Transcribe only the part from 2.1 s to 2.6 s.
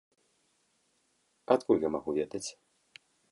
ведаць?